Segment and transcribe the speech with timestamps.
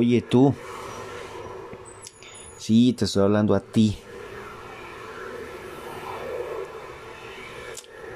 [0.00, 0.54] Oye tú.
[2.56, 3.98] Sí, te estoy hablando a ti.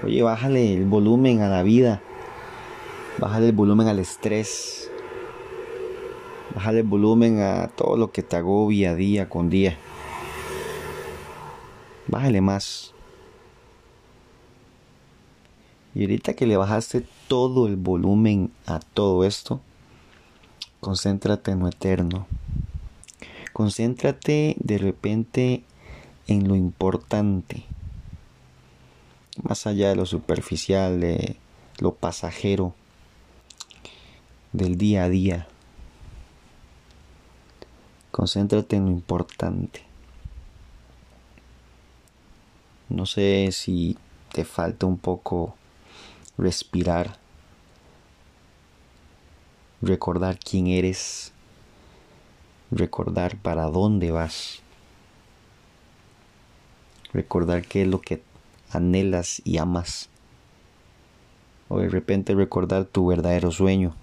[0.03, 2.01] Oye, bájale el volumen a la vida.
[3.19, 4.91] Bájale el volumen al estrés.
[6.55, 9.77] Bájale el volumen a todo lo que te agobia día con día.
[12.07, 12.95] Bájale más.
[15.95, 19.61] Y ahorita que le bajaste todo el volumen a todo esto,
[20.85, 22.27] concéntrate en lo eterno.
[23.55, 25.65] Concéntrate de repente
[26.27, 27.65] en lo importante.
[29.43, 31.39] Más allá de lo superficial, de
[31.79, 32.75] lo pasajero
[34.53, 35.47] del día a día.
[38.11, 39.81] Concéntrate en lo importante.
[42.91, 43.97] No sé si
[44.35, 45.57] te falta un poco
[46.37, 47.24] respirar,
[49.85, 51.33] recordar quién eres,
[52.71, 54.63] recordar para dónde vas,
[57.13, 58.23] recordar qué es lo que
[58.71, 60.09] anhelas y amas,
[61.69, 63.95] o de repente recordar tu verdadero sueño.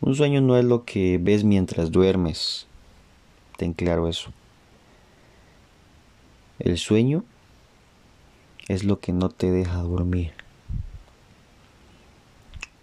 [0.00, 2.66] Un sueño no es lo que ves mientras duermes,
[3.56, 4.32] ten claro eso.
[6.58, 7.24] El sueño
[8.68, 10.43] es lo que no te deja dormir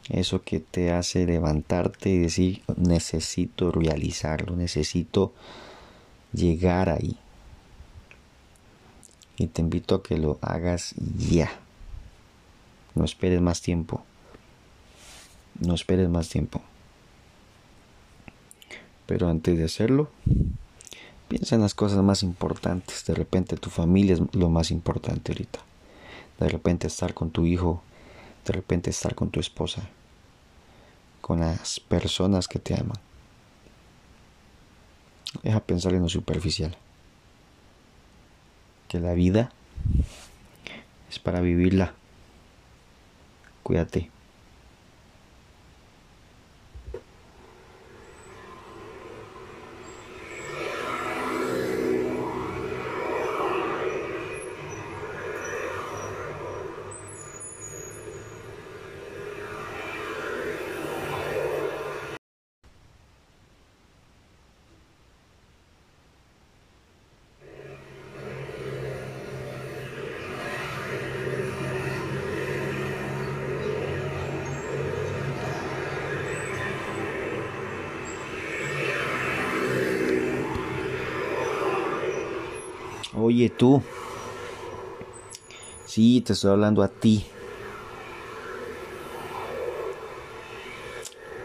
[0.09, 5.33] eso que te hace levantarte y decir necesito realizarlo, necesito
[6.33, 7.17] llegar ahí.
[9.37, 11.51] Y te invito a que lo hagas ya.
[12.93, 14.03] No esperes más tiempo.
[15.59, 16.61] No esperes más tiempo.
[19.05, 20.09] Pero antes de hacerlo,
[21.27, 23.05] piensa en las cosas más importantes.
[23.05, 25.59] De repente tu familia es lo más importante ahorita.
[26.39, 27.81] De repente estar con tu hijo.
[28.45, 29.83] De repente estar con tu esposa
[31.21, 32.97] con las personas que te aman.
[35.43, 36.75] Deja pensar en lo superficial.
[38.89, 39.51] Que la vida
[41.09, 41.93] es para vivirla.
[43.63, 44.11] Cuídate.
[83.31, 83.81] Oye tú.
[85.85, 87.23] Sí, te estoy hablando a ti.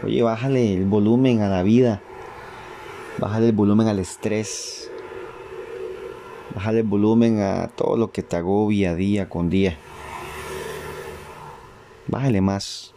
[0.03, 2.01] Oye, bájale el volumen a la vida.
[3.19, 4.91] Bájale el volumen al estrés.
[6.53, 9.77] Bájale el volumen a todo lo que te agobia día con día.
[12.07, 12.93] Bájale más.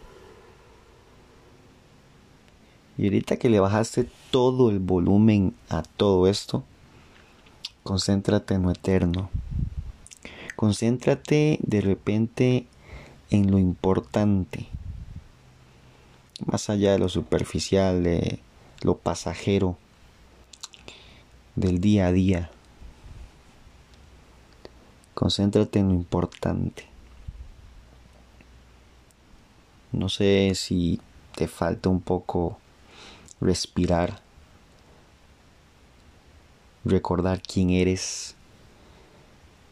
[2.99, 6.65] Y ahorita que le bajaste todo el volumen a todo esto,
[7.83, 9.31] concéntrate en lo eterno.
[10.57, 12.67] Concéntrate de repente
[13.31, 14.67] en lo importante.
[16.45, 18.41] Más allá de lo superficial, de
[18.83, 19.77] lo pasajero
[21.57, 22.51] del día a día.
[25.15, 26.87] Concéntrate en lo importante.
[29.93, 31.01] No sé si
[31.35, 32.59] te falta un poco
[33.41, 34.21] respirar
[36.85, 38.35] recordar quién eres,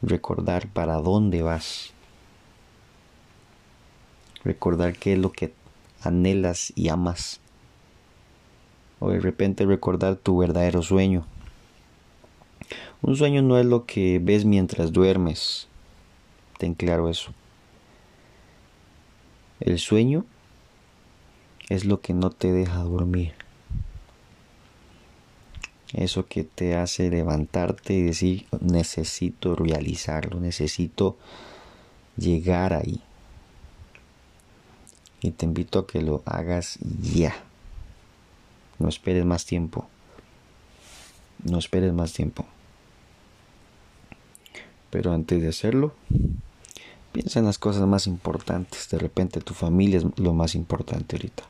[0.03, 1.93] recordar para dónde vas,
[4.45, 5.53] recordar qué es lo que
[6.03, 7.41] anhelas y amas,
[9.01, 11.25] o de repente recordar tu verdadero sueño.
[13.01, 15.69] Un sueño no es lo que ves mientras duermes,
[16.59, 17.33] ten claro eso.
[19.61, 20.25] El sueño
[21.69, 23.38] es lo que no te deja dormir
[25.93, 31.17] eso que te hace levantarte y decir necesito realizarlo, necesito
[32.17, 33.01] llegar ahí.
[35.21, 37.35] Y te invito a que lo hagas ya.
[38.79, 39.89] No esperes más tiempo.
[41.43, 42.47] No esperes más tiempo.
[44.91, 45.93] Pero antes de hacerlo,
[47.13, 48.89] piensa en las cosas más importantes.
[48.91, 51.45] De repente tu familia es lo más importante ahorita.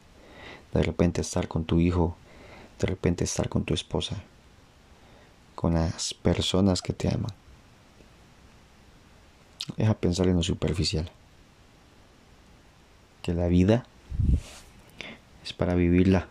[0.72, 2.16] De repente estar con tu hijo
[2.78, 4.22] de repente estar con tu esposa,
[5.54, 7.32] con las personas que te aman.
[9.76, 11.10] Deja pensar en lo superficial.
[13.22, 13.84] Que la vida
[15.44, 16.28] es para vivirla.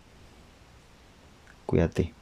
[1.65, 2.16] Cuídate.